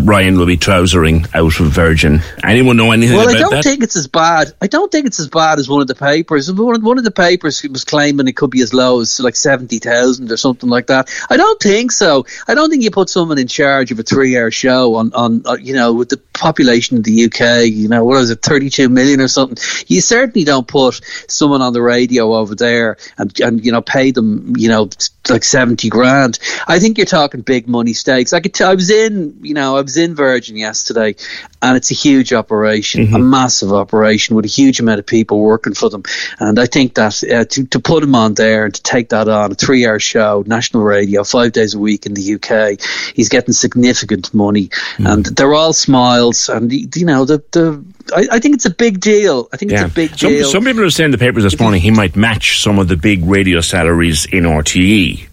Ryan 0.00 0.36
will 0.36 0.44
be 0.44 0.58
trousering 0.58 1.26
out 1.34 1.58
of 1.60 1.66
Virgin. 1.68 2.20
Anyone 2.44 2.76
know 2.76 2.92
anything 2.92 3.16
well, 3.16 3.28
I 3.28 3.38
don't 3.38 3.50
that? 3.52 3.64
think 3.64 3.82
it's 3.82 3.96
as 3.96 4.06
bad. 4.06 4.52
I 4.60 4.66
don't 4.66 4.92
think 4.92 5.06
it's 5.06 5.18
as 5.18 5.28
bad 5.28 5.58
as 5.58 5.66
one 5.66 5.80
of 5.80 5.86
the 5.86 5.94
papers. 5.94 6.52
One, 6.52 6.98
of 6.98 7.04
the 7.04 7.10
papers 7.10 7.62
was 7.62 7.84
claiming 7.84 8.28
it 8.28 8.36
could 8.36 8.50
be 8.50 8.60
as 8.60 8.74
low 8.74 9.00
as 9.00 9.18
like 9.18 9.34
70,000 9.34 10.30
or 10.30 10.36
something 10.36 10.68
like 10.68 10.88
that. 10.88 11.08
I 11.30 11.38
don't 11.38 11.58
think 11.58 11.90
so. 11.90 12.26
I 12.46 12.52
don't 12.52 12.68
think 12.68 12.82
you 12.82 12.90
put 12.90 13.08
someone 13.08 13.38
in 13.38 13.48
charge 13.48 13.92
of 13.92 13.98
a 13.98 14.02
three 14.02 14.36
hour 14.36 14.50
show 14.50 14.96
on, 14.96 15.14
on 15.14 15.42
uh, 15.46 15.56
you 15.58 15.74
know, 15.74 15.94
with 15.94 16.10
the 16.10 16.18
population 16.34 16.98
of 16.98 17.04
the 17.04 17.24
UK, 17.24 17.64
you 17.64 17.88
know, 17.88 18.04
what 18.04 18.18
is 18.18 18.28
it, 18.28 18.42
32 18.42 18.90
million 18.90 19.22
or 19.22 19.28
something. 19.28 19.56
You 19.86 20.02
certainly 20.02 20.44
don't 20.44 20.68
put 20.68 21.00
someone 21.28 21.62
on 21.62 21.72
the 21.72 21.82
radio 21.82 22.34
over 22.34 22.54
there 22.54 22.98
and, 23.16 23.40
and 23.40 23.64
you 23.64 23.72
know, 23.72 23.80
pay 23.80 24.10
them, 24.10 24.54
you 24.58 24.68
know, 24.68 24.90
like 25.30 25.44
70 25.44 25.88
grand. 25.88 26.38
I 26.66 26.78
think 26.78 26.98
you're 26.98 27.06
talking 27.06 27.40
big 27.40 27.68
money, 27.68 27.94
takes. 28.18 28.32
I 28.32 28.40
could. 28.40 28.54
T- 28.54 28.64
I 28.64 28.74
was 28.74 28.90
in, 28.90 29.38
you 29.42 29.54
know, 29.54 29.76
I 29.76 29.82
was 29.82 29.96
in 29.96 30.14
Virgin 30.14 30.56
yesterday, 30.56 31.14
and 31.62 31.76
it's 31.76 31.90
a 31.90 31.94
huge 31.94 32.32
operation, 32.32 33.06
mm-hmm. 33.06 33.14
a 33.14 33.18
massive 33.18 33.72
operation 33.72 34.36
with 34.36 34.44
a 34.44 34.48
huge 34.48 34.80
amount 34.80 34.98
of 34.98 35.06
people 35.06 35.40
working 35.40 35.74
for 35.74 35.88
them. 35.88 36.02
And 36.38 36.58
I 36.58 36.66
think 36.66 36.94
that 36.94 37.22
uh, 37.24 37.44
to 37.44 37.66
to 37.66 37.80
put 37.80 38.02
him 38.02 38.14
on 38.14 38.34
there 38.34 38.64
and 38.64 38.74
to 38.74 38.82
take 38.82 39.10
that 39.10 39.28
on 39.28 39.52
a 39.52 39.54
three 39.54 39.86
hour 39.86 39.98
show, 39.98 40.44
national 40.46 40.82
radio, 40.82 41.24
five 41.24 41.52
days 41.52 41.74
a 41.74 41.78
week 41.78 42.06
in 42.06 42.14
the 42.14 42.34
UK, 42.34 42.80
he's 43.14 43.28
getting 43.28 43.54
significant 43.54 44.34
money, 44.34 44.68
mm-hmm. 44.68 45.06
and 45.06 45.26
they're 45.26 45.54
all 45.54 45.72
smiles, 45.72 46.48
and 46.48 46.72
you 46.72 47.06
know 47.06 47.24
the 47.24 47.42
the. 47.52 47.84
I, 48.14 48.26
I 48.32 48.38
think 48.38 48.54
it's 48.54 48.66
a 48.66 48.70
big 48.70 49.00
deal. 49.00 49.48
I 49.52 49.58
think 49.58 49.70
yeah. 49.70 49.84
it's 49.84 49.92
a 49.92 49.94
big 49.94 50.16
deal. 50.16 50.44
Some, 50.44 50.52
some 50.52 50.64
people 50.64 50.82
are 50.82 50.90
saying 50.90 51.08
in 51.08 51.10
the 51.12 51.18
papers 51.18 51.42
this 51.42 51.60
morning 51.60 51.82
he 51.82 51.90
might 51.90 52.16
match 52.16 52.62
some 52.62 52.78
of 52.78 52.88
the 52.88 52.96
big 52.96 53.24
radio 53.24 53.60
salaries 53.60 54.24
in 54.24 54.44
RTE. 54.44 55.28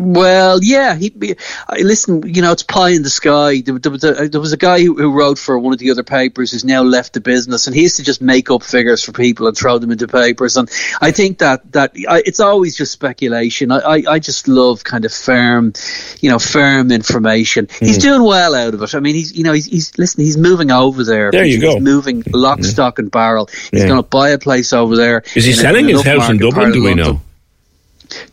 Well, 0.00 0.60
yeah. 0.62 0.94
He, 0.94 1.12
listen. 1.78 2.22
You 2.26 2.40
know, 2.40 2.52
it's 2.52 2.62
pie 2.62 2.90
in 2.90 3.02
the 3.02 3.10
sky. 3.10 3.60
There, 3.60 3.78
there, 3.78 3.92
was, 3.92 4.02
a, 4.02 4.28
there 4.28 4.40
was 4.40 4.54
a 4.54 4.56
guy 4.56 4.80
who, 4.80 4.94
who, 4.94 5.12
wrote 5.12 5.38
for 5.38 5.58
one 5.58 5.74
of 5.74 5.78
the 5.78 5.90
other 5.90 6.02
papers 6.02 6.52
who's 6.52 6.64
now 6.64 6.82
left 6.82 7.12
the 7.12 7.20
business, 7.20 7.66
and 7.66 7.76
he 7.76 7.82
used 7.82 7.98
to 7.98 8.02
just 8.02 8.22
make 8.22 8.50
up 8.50 8.62
figures 8.62 9.04
for 9.04 9.12
people 9.12 9.46
and 9.46 9.56
throw 9.56 9.78
them 9.78 9.90
into 9.90 10.08
papers. 10.08 10.56
And 10.56 10.70
I 11.02 11.10
think 11.10 11.38
that 11.38 11.70
that 11.72 11.92
I, 12.08 12.22
it's 12.24 12.40
always 12.40 12.76
just 12.76 12.92
speculation. 12.92 13.70
I, 13.70 13.78
I, 13.78 14.02
I, 14.08 14.18
just 14.20 14.48
love 14.48 14.84
kind 14.84 15.04
of 15.04 15.12
firm, 15.12 15.74
you 16.20 16.30
know, 16.30 16.38
firm 16.38 16.90
information. 16.90 17.66
Mm. 17.66 17.86
He's 17.86 17.98
doing 17.98 18.22
well 18.22 18.54
out 18.54 18.72
of 18.72 18.82
it. 18.82 18.94
I 18.94 19.00
mean, 19.00 19.14
he's 19.14 19.36
you 19.36 19.44
know 19.44 19.52
he's, 19.52 19.66
he's 19.66 19.98
listen. 19.98 20.24
He's 20.24 20.38
moving 20.38 20.70
over 20.70 21.04
there. 21.04 21.30
There 21.30 21.44
you 21.44 21.60
he's 21.60 21.74
go. 21.74 21.78
moving 21.78 22.24
lock, 22.32 22.64
stock, 22.64 22.98
and 22.98 23.10
barrel. 23.10 23.50
He's 23.70 23.82
yeah. 23.82 23.88
going 23.88 24.02
to 24.02 24.08
buy 24.08 24.30
a 24.30 24.38
place 24.38 24.72
over 24.72 24.96
there. 24.96 25.24
Is 25.34 25.44
he 25.44 25.52
selling 25.52 25.88
his 25.88 26.02
house 26.02 26.30
in 26.30 26.38
Dublin? 26.38 26.72
Do 26.72 26.84
we 26.84 26.94
know? 26.94 27.20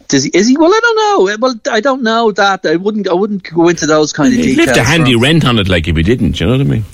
Does 0.08 0.24
he, 0.24 0.32
is 0.34 0.48
he? 0.48 0.58
Well, 0.58 0.72
I 0.74 0.80
don't 0.82 0.96
know. 0.96 1.38
Well, 1.40 1.56
I 1.72 1.80
don't 1.82 2.04
know 2.04 2.32
that. 2.32 2.66
I 2.66 2.76
wouldn't. 2.76 3.08
I 3.08 3.14
wouldn't 3.14 3.44
go 3.44 3.68
into 3.68 3.86
those 3.86 4.14
kind 4.14 4.34
of 4.34 4.40
he 4.40 4.48
details. 4.48 4.68
Left 4.68 4.80
a 4.80 4.84
handy 4.84 5.14
from. 5.14 5.24
rent 5.24 5.46
on 5.46 5.60
it, 5.60 5.68
like 5.68 5.88
if 5.88 5.96
he 5.96 6.04
didn't. 6.04 6.40
You 6.40 6.48
know 6.48 6.54
what 6.54 6.62
I 6.62 6.66
mean? 6.66 6.86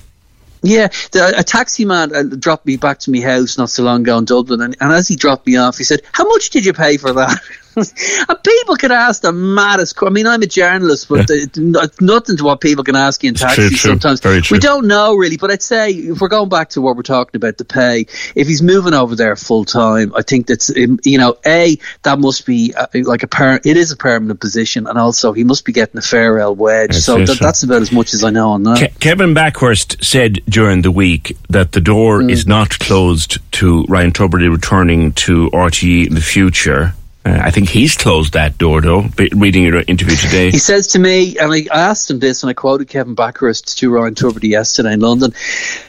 Yeah, 0.63 0.87
the, 1.11 1.33
a 1.37 1.43
taxi 1.43 1.83
man 1.83 2.15
uh, 2.15 2.23
dropped 2.23 2.65
me 2.65 2.77
back 2.77 2.99
to 2.99 3.11
my 3.11 3.19
house 3.19 3.57
not 3.57 3.69
so 3.69 3.83
long 3.83 4.01
ago 4.01 4.17
in 4.17 4.25
Dublin, 4.25 4.61
and, 4.61 4.77
and 4.79 4.93
as 4.93 5.09
he 5.09 5.17
dropped 5.17 5.45
me 5.45 5.57
off, 5.57 5.77
he 5.77 5.83
said, 5.83 6.01
"How 6.13 6.25
much 6.25 6.51
did 6.51 6.65
you 6.65 6.73
pay 6.73 6.97
for 6.97 7.11
that?" 7.13 7.39
people 8.43 8.75
can 8.75 8.91
ask 8.91 9.21
the 9.21 9.31
maddest. 9.31 9.95
I 10.01 10.09
mean, 10.09 10.27
I'm 10.27 10.41
a 10.41 10.47
journalist, 10.47 11.09
but 11.09 11.29
yeah. 11.29 11.85
nothing 11.99 12.37
to 12.37 12.43
what 12.43 12.61
people 12.61 12.83
can 12.83 12.95
ask 12.95 13.23
you 13.23 13.29
in 13.29 13.35
taxis 13.35 13.81
sometimes. 13.81 14.21
We 14.51 14.59
don't 14.59 14.87
know 14.87 15.15
really, 15.15 15.37
but 15.37 15.51
I'd 15.51 15.61
say 15.61 15.91
if 15.91 16.21
we're 16.21 16.27
going 16.27 16.49
back 16.49 16.69
to 16.69 16.81
what 16.81 16.95
we're 16.95 17.03
talking 17.03 17.35
about 17.35 17.57
the 17.57 17.65
pay, 17.65 18.05
if 18.35 18.47
he's 18.47 18.61
moving 18.61 18.93
over 18.93 19.15
there 19.15 19.35
full 19.35 19.65
time, 19.65 20.13
I 20.15 20.21
think 20.21 20.47
that's 20.47 20.69
um, 20.69 20.99
you 21.03 21.17
know, 21.17 21.37
a 21.45 21.77
that 22.03 22.19
must 22.19 22.45
be 22.45 22.73
uh, 22.75 22.87
like 23.03 23.23
a 23.23 23.27
per- 23.27 23.59
it 23.63 23.77
is 23.77 23.91
a 23.91 23.97
permanent 23.97 24.39
position, 24.39 24.87
and 24.87 24.97
also 24.97 25.33
he 25.33 25.43
must 25.43 25.65
be 25.65 25.71
getting 25.71 25.97
a 25.97 26.01
fair 26.01 26.39
L 26.39 26.55
wedge. 26.55 26.95
so 26.95 27.25
th- 27.25 27.39
that's 27.39 27.63
about 27.63 27.81
as 27.81 27.91
much 27.91 28.13
as 28.13 28.23
I 28.23 28.29
know 28.29 28.51
on 28.51 28.63
that. 28.63 28.91
Ke- 28.91 28.99
Kevin 28.99 29.33
Bakhurst 29.33 30.03
said 30.03 30.41
during 30.47 30.81
the 30.81 30.91
week 30.91 31.37
that 31.49 31.71
the 31.71 31.81
door 31.81 32.19
mm. 32.19 32.31
is 32.31 32.45
not 32.45 32.77
closed 32.79 33.39
to 33.53 33.83
Ryan 33.83 34.11
Tubridy 34.11 34.51
returning 34.51 35.13
to 35.13 35.49
RTE 35.51 36.07
in 36.07 36.15
the 36.15 36.21
future. 36.21 36.93
Uh, 37.25 37.39
I 37.41 37.51
think 37.51 37.69
he's 37.69 37.95
closed 37.95 38.33
that 38.33 38.57
door, 38.57 38.81
though. 38.81 39.05
Reading 39.33 39.63
your 39.63 39.81
interview 39.87 40.15
today, 40.15 40.51
he 40.51 40.57
says 40.57 40.87
to 40.87 40.99
me, 40.99 41.37
and 41.37 41.53
I 41.53 41.65
asked 41.71 42.11
him 42.11 42.19
this, 42.19 42.43
and 42.43 42.49
I 42.49 42.53
quoted 42.53 42.89
Kevin 42.89 43.15
Bakhurst 43.15 43.77
to 43.77 43.89
Ryan 43.89 44.15
Tubridy 44.15 44.49
yesterday 44.49 44.93
in 44.93 44.99
London. 44.99 45.33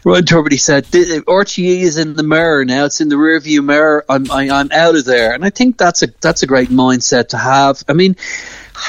Ryan 0.05 0.25
Tubridy 0.25 0.61
said, 0.61 0.85
"RTE 0.85 1.81
is 1.81 1.99
in 1.99 2.14
the 2.14 2.23
mirror 2.23 2.64
now; 2.64 2.85
it's 2.85 3.00
in 3.00 3.09
the 3.09 3.17
rearview 3.17 3.64
mirror. 3.64 4.05
I'm 4.09 4.31
I, 4.31 4.45
am 4.45 4.53
i 4.53 4.61
am 4.61 4.69
out 4.73 4.95
of 4.95 5.05
there." 5.05 5.35
And 5.35 5.45
I 5.45 5.50
think 5.50 5.76
that's 5.76 6.03
a 6.03 6.09
that's 6.21 6.45
a 6.45 6.47
great 6.47 6.69
mindset 6.69 7.29
to 7.31 7.38
have. 7.38 7.83
I 7.88 7.95
mean 7.95 8.17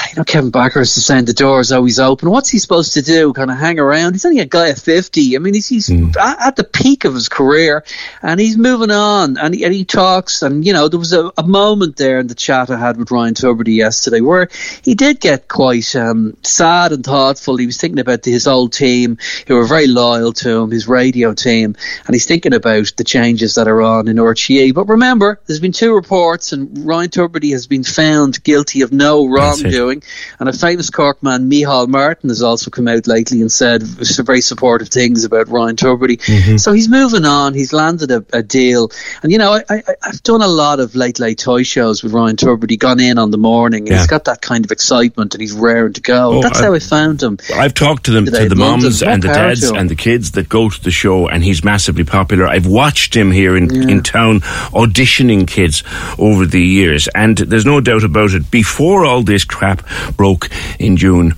you 0.09 0.15
know, 0.17 0.23
Kevin 0.23 0.51
Bakhurst 0.51 0.97
is 0.97 1.05
saying 1.05 1.25
the 1.25 1.33
door 1.33 1.59
is 1.59 1.71
always 1.71 1.99
open. 1.99 2.29
What's 2.29 2.49
he 2.49 2.59
supposed 2.59 2.93
to 2.93 3.01
do? 3.01 3.33
Kind 3.33 3.51
of 3.51 3.57
hang 3.57 3.79
around? 3.79 4.13
He's 4.13 4.25
only 4.25 4.39
a 4.39 4.45
guy 4.45 4.69
of 4.69 4.79
50. 4.79 5.35
I 5.35 5.39
mean, 5.39 5.53
he's, 5.53 5.67
he's 5.67 5.89
mm. 5.89 6.15
at, 6.17 6.55
the 6.55 6.63
peak 6.63 7.05
of 7.05 7.13
his 7.13 7.29
career 7.29 7.83
and 8.21 8.39
he's 8.39 8.57
moving 8.57 8.91
on 8.91 9.37
and 9.37 9.53
he, 9.53 9.63
and 9.63 9.73
he 9.73 9.85
talks. 9.85 10.41
And, 10.41 10.65
you 10.65 10.73
know, 10.73 10.87
there 10.87 10.99
was 10.99 11.13
a, 11.13 11.31
a, 11.37 11.45
moment 11.45 11.97
there 11.97 12.19
in 12.19 12.27
the 12.27 12.35
chat 12.35 12.69
I 12.69 12.77
had 12.77 12.97
with 12.97 13.11
Ryan 13.11 13.33
Tubridy 13.33 13.75
yesterday 13.75 14.21
where 14.21 14.49
he 14.83 14.95
did 14.95 15.19
get 15.19 15.47
quite 15.47 15.95
um, 15.95 16.35
sad 16.43 16.91
and 16.91 17.03
thoughtful. 17.03 17.57
He 17.57 17.65
was 17.65 17.77
thinking 17.77 17.99
about 17.99 18.25
his 18.25 18.47
old 18.47 18.73
team 18.73 19.17
who 19.47 19.55
were 19.55 19.67
very 19.67 19.87
loyal 19.87 20.33
to 20.33 20.61
him, 20.61 20.71
his 20.71 20.87
radio 20.87 21.33
team, 21.33 21.75
and 22.05 22.15
he's 22.15 22.25
thinking 22.25 22.53
about 22.53 22.93
the 22.97 23.03
changes 23.03 23.55
that 23.55 23.67
are 23.67 23.81
on 23.81 24.07
in 24.07 24.17
RTE. 24.17 24.73
But 24.73 24.87
remember, 24.87 25.39
there's 25.45 25.59
been 25.59 25.71
two 25.71 25.93
reports 25.93 26.51
and 26.51 26.85
Ryan 26.85 27.09
Tubridy 27.09 27.51
has 27.51 27.67
been 27.67 27.83
found 27.83 28.43
guilty 28.43 28.81
of 28.81 28.91
no 28.91 29.27
wrongdoing 29.27 29.74
doing. 29.75 30.03
And 30.39 30.49
a 30.49 30.53
famous 30.53 30.89
Cork 30.89 31.21
man, 31.21 31.49
Micheál 31.49 31.87
Martin, 31.87 32.29
has 32.29 32.41
also 32.41 32.71
come 32.71 32.87
out 32.87 33.07
lately 33.07 33.41
and 33.41 33.51
said 33.51 33.83
very 33.83 34.41
supportive 34.41 34.89
things 34.89 35.23
about 35.23 35.49
Ryan 35.49 35.75
Tubridy. 35.75 36.17
Mm-hmm. 36.17 36.57
So 36.57 36.73
he's 36.73 36.89
moving 36.89 37.25
on. 37.25 37.53
He's 37.53 37.73
landed 37.73 38.11
a, 38.11 38.25
a 38.33 38.41
deal. 38.41 38.91
And, 39.21 39.31
you 39.31 39.37
know, 39.37 39.59
I, 39.69 39.83
have 40.01 40.23
done 40.23 40.41
a 40.41 40.47
lot 40.47 40.79
of 40.79 40.95
late, 40.95 41.19
late 41.19 41.39
toy 41.39 41.63
shows 41.63 42.03
with 42.03 42.13
Ryan 42.13 42.35
Tubridy, 42.35 42.79
gone 42.79 42.99
in 42.99 43.17
on 43.17 43.31
the 43.31 43.37
morning. 43.37 43.87
Yeah. 43.87 43.97
He's 43.97 44.07
got 44.07 44.25
that 44.25 44.41
kind 44.41 44.65
of 44.65 44.71
excitement 44.71 45.33
and 45.33 45.41
he's 45.41 45.53
raring 45.53 45.93
to 45.93 46.01
go. 46.01 46.37
Oh, 46.37 46.41
That's 46.41 46.59
I've, 46.59 46.65
how 46.65 46.73
I 46.73 46.79
found 46.79 47.21
him. 47.21 47.37
I've 47.53 47.73
talked 47.73 48.05
to 48.05 48.11
them, 48.11 48.25
to 48.25 48.49
the 48.49 48.55
moms 48.55 49.01
and 49.03 49.21
the 49.21 49.27
dads 49.27 49.63
and 49.63 49.89
the 49.89 49.95
kids 49.95 50.31
that 50.31 50.49
go 50.49 50.69
to 50.69 50.83
the 50.83 50.91
show, 50.91 51.27
and 51.27 51.43
he's 51.43 51.63
massively 51.63 52.03
popular. 52.03 52.47
I've 52.47 52.67
watched 52.67 53.15
him 53.15 53.31
here 53.31 53.57
in, 53.57 53.69
yeah. 53.69 53.89
in 53.89 54.03
town 54.03 54.41
auditioning 54.71 55.47
kids 55.47 55.83
over 56.17 56.45
the 56.45 56.61
years, 56.61 57.07
and 57.09 57.37
there's 57.37 57.65
no 57.65 57.81
doubt 57.81 58.03
about 58.03 58.33
it. 58.33 58.49
Before 58.51 59.05
all 59.05 59.23
this 59.23 59.43
crap 59.43 59.64
crap 59.65 60.15
broke 60.15 60.49
in 60.79 60.97
June 60.97 61.33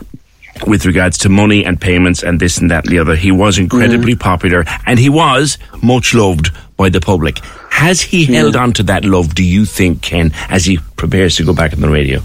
with 0.66 0.86
regards 0.86 1.20
to 1.20 1.30
money 1.30 1.64
and 1.64 1.80
payments 1.80 2.24
and 2.24 2.40
this 2.40 2.58
and 2.58 2.72
that 2.72 2.86
and 2.86 2.92
the 2.92 3.00
other. 3.00 3.16
He 3.16 3.32
was 3.32 3.58
incredibly 3.58 4.16
mm. 4.16 4.20
popular 4.20 4.66
and 4.86 5.00
he 5.00 5.10
was 5.10 5.58
much 5.82 6.14
loved 6.14 6.50
by 6.76 6.90
the 6.90 7.00
public. 7.00 7.40
Has 7.70 8.02
he 8.02 8.26
yeah. 8.26 8.40
held 8.40 8.56
on 8.56 8.74
to 8.74 8.84
that 8.84 9.06
love, 9.06 9.36
do 9.36 9.44
you 9.44 9.66
think, 9.66 10.02
Ken, 10.02 10.32
as 10.50 10.66
he 10.66 10.80
prepares 10.98 11.36
to 11.38 11.46
go 11.46 11.54
back 11.54 11.74
on 11.74 11.80
the 11.80 11.90
radio? 11.90 12.22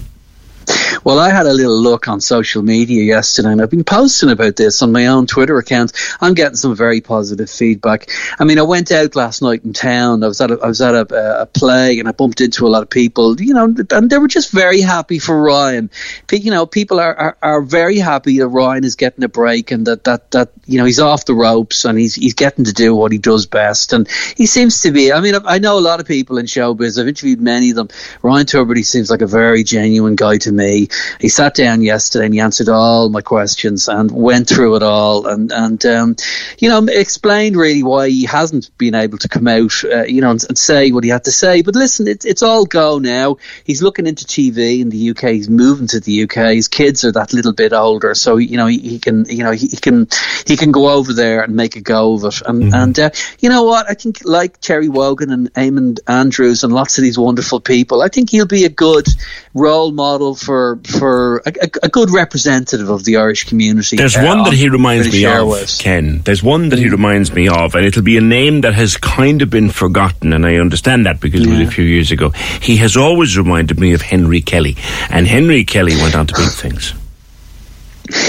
Well, 1.03 1.19
I 1.19 1.31
had 1.31 1.45
a 1.45 1.53
little 1.53 1.79
look 1.79 2.07
on 2.07 2.21
social 2.21 2.61
media 2.61 3.03
yesterday, 3.03 3.51
and 3.51 3.61
I've 3.61 3.69
been 3.69 3.83
posting 3.83 4.29
about 4.29 4.55
this 4.55 4.81
on 4.81 4.93
my 4.93 5.07
own 5.07 5.27
Twitter 5.27 5.57
account. 5.57 5.91
I'm 6.21 6.33
getting 6.33 6.55
some 6.55 6.75
very 6.75 7.01
positive 7.01 7.49
feedback. 7.49 8.09
I 8.39 8.45
mean, 8.45 8.57
I 8.57 8.61
went 8.61 8.91
out 8.91 9.15
last 9.15 9.41
night 9.41 9.65
in 9.65 9.73
town. 9.73 10.23
I 10.23 10.27
was 10.27 10.39
at 10.39 10.51
a, 10.51 10.59
I 10.63 10.67
was 10.67 10.79
at 10.79 10.95
a, 10.95 11.41
a 11.41 11.45
play, 11.45 11.99
and 11.99 12.07
I 12.07 12.13
bumped 12.13 12.39
into 12.39 12.65
a 12.65 12.69
lot 12.69 12.83
of 12.83 12.89
people. 12.89 13.41
You 13.41 13.53
know, 13.53 13.75
and 13.91 14.09
they 14.09 14.17
were 14.17 14.29
just 14.29 14.51
very 14.51 14.79
happy 14.79 15.19
for 15.19 15.41
Ryan. 15.41 15.89
You 16.31 16.51
know, 16.51 16.65
people 16.65 16.99
are, 17.01 17.15
are, 17.15 17.37
are 17.41 17.61
very 17.61 17.97
happy 17.97 18.39
that 18.39 18.47
Ryan 18.47 18.85
is 18.85 18.95
getting 18.95 19.25
a 19.25 19.29
break, 19.29 19.71
and 19.71 19.85
that 19.87 20.05
that 20.05 20.31
that 20.31 20.51
you 20.65 20.77
know 20.77 20.85
he's 20.85 21.01
off 21.01 21.25
the 21.25 21.35
ropes, 21.35 21.83
and 21.83 21.99
he's 21.99 22.15
he's 22.15 22.33
getting 22.33 22.63
to 22.65 22.73
do 22.73 22.95
what 22.95 23.11
he 23.11 23.17
does 23.17 23.45
best. 23.45 23.91
And 23.91 24.07
he 24.37 24.45
seems 24.45 24.81
to 24.83 24.91
be. 24.91 25.11
I 25.11 25.19
mean, 25.19 25.35
I 25.45 25.59
know 25.59 25.77
a 25.77 25.81
lot 25.81 25.99
of 25.99 26.07
people 26.07 26.37
in 26.37 26.45
showbiz. 26.45 26.97
I've 26.97 27.09
interviewed 27.09 27.41
many 27.41 27.71
of 27.71 27.75
them. 27.75 27.89
Ryan 28.21 28.45
Tubridy 28.45 28.85
seems 28.85 29.09
like 29.09 29.21
a 29.21 29.27
very 29.27 29.65
genuine 29.65 30.15
guy 30.15 30.37
to 30.37 30.52
me 30.53 30.87
he 31.19 31.29
sat 31.29 31.55
down 31.55 31.81
yesterday 31.81 32.25
and 32.25 32.33
he 32.33 32.39
answered 32.39 32.69
all 32.69 33.09
my 33.09 33.21
questions 33.21 33.87
and 33.87 34.11
went 34.11 34.47
through 34.47 34.75
it 34.75 34.83
all 34.83 35.27
and 35.27 35.51
and 35.51 35.85
um, 35.85 36.15
you 36.59 36.69
know 36.69 36.85
explained 36.87 37.55
really 37.55 37.83
why 37.83 38.09
he 38.09 38.25
hasn't 38.25 38.75
been 38.77 38.95
able 38.95 39.17
to 39.17 39.29
come 39.29 39.47
out 39.47 39.83
uh, 39.83 40.03
you 40.03 40.21
know 40.21 40.31
and, 40.31 40.43
and, 40.49 40.57
say 40.57 40.91
what 40.91 41.03
he 41.03 41.09
had 41.09 41.25
to 41.25 41.31
say. 41.31 41.61
But 41.61 41.75
listen, 41.75 42.07
it's 42.07 42.25
it's 42.25 42.43
all 42.43 42.65
go 42.65 42.99
now. 42.99 43.37
He's 43.65 43.81
looking 43.81 44.07
into 44.07 44.25
TV 44.25 44.79
in 44.79 44.89
the 44.89 45.11
UK. 45.11 45.31
He's 45.31 45.49
moving 45.49 45.87
to 45.87 45.99
the 45.99 46.23
UK. 46.23 46.53
His 46.53 46.67
kids 46.67 47.03
are 47.03 47.11
that 47.11 47.33
little 47.33 47.53
bit 47.53 47.73
older, 47.73 48.15
so 48.15 48.37
you 48.37 48.57
know 48.57 48.67
he, 48.67 48.79
he 48.79 48.99
can 48.99 49.25
you 49.25 49.43
know 49.43 49.51
he, 49.51 49.67
he, 49.67 49.77
can 49.77 50.07
he 50.45 50.57
can 50.57 50.71
go 50.71 50.89
over 50.89 51.13
there 51.13 51.41
and 51.41 51.55
make 51.55 51.75
a 51.75 51.81
go 51.81 52.13
of 52.13 52.25
it. 52.25 52.41
And 52.45 52.63
mm-hmm. 52.63 52.73
and 52.73 52.99
uh, 52.99 53.09
you 53.39 53.49
know 53.49 53.63
what? 53.63 53.89
I 53.89 53.93
think 53.93 54.23
like 54.23 54.59
Terry 54.59 54.89
Wogan 54.89 55.31
and 55.31 55.53
Eamonn 55.53 55.99
Andrews 56.07 56.63
and 56.63 56.73
lots 56.73 56.97
of 56.97 57.03
these 57.03 57.17
wonderful 57.17 57.59
people, 57.59 58.01
I 58.01 58.07
think 58.07 58.29
he'll 58.29 58.45
be 58.45 58.65
a 58.65 58.69
good 58.69 59.07
role 59.53 59.91
model 59.91 60.35
for 60.43 60.79
for 60.99 61.37
a, 61.45 61.53
a, 61.83 61.89
good 61.89 62.11
representative 62.11 62.89
of 62.89 63.03
the 63.05 63.17
Irish 63.17 63.45
community. 63.45 63.97
There's 63.97 64.17
uh, 64.17 64.23
one 64.23 64.43
that 64.43 64.53
he 64.53 64.69
reminds 64.69 65.07
British 65.07 65.21
me 65.21 65.25
Airways. 65.25 65.79
of, 65.79 65.83
Ken. 65.83 66.21
There's 66.23 66.43
one 66.43 66.69
that 66.69 66.79
he 66.79 66.89
reminds 66.89 67.33
me 67.33 67.47
of, 67.47 67.75
and 67.75 67.85
it'll 67.85 68.03
be 68.03 68.17
a 68.17 68.21
name 68.21 68.61
that 68.61 68.73
has 68.73 68.97
kind 68.97 69.41
of 69.41 69.49
been 69.49 69.69
forgotten, 69.69 70.33
and 70.33 70.45
I 70.45 70.55
understand 70.55 71.05
that 71.05 71.19
because 71.19 71.41
yeah. 71.41 71.53
it 71.53 71.59
was 71.59 71.67
a 71.67 71.71
few 71.71 71.85
years 71.85 72.11
ago. 72.11 72.29
He 72.61 72.77
has 72.77 72.97
always 72.97 73.37
reminded 73.37 73.79
me 73.79 73.93
of 73.93 74.01
Henry 74.01 74.41
Kelly, 74.41 74.75
and 75.09 75.27
Henry 75.27 75.63
Kelly 75.63 75.95
went 75.95 76.15
on 76.15 76.27
to 76.27 76.33
big 76.33 76.51
things. 76.51 76.93